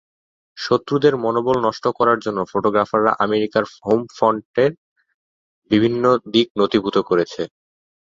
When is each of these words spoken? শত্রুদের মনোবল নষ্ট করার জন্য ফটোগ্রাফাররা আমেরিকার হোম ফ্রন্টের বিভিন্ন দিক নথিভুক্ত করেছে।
শত্রুদের 0.57 1.13
মনোবল 1.17 1.57
নষ্ট 1.67 1.85
করার 1.97 2.17
জন্য 2.19 2.39
ফটোগ্রাফাররা 2.51 3.11
আমেরিকার 3.25 3.63
হোম 3.77 4.01
ফ্রন্টের 4.15 4.71
বিভিন্ন 5.71 6.03
দিক 6.33 6.47
নথিভুক্ত 6.59 6.97
করেছে। 7.09 7.41